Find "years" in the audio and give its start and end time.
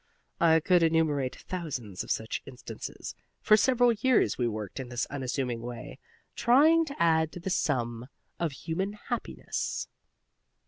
3.93-4.35